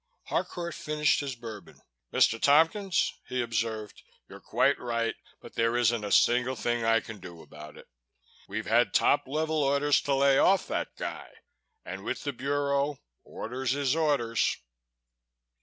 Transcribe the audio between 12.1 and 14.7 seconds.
the Bureau, orders is orders."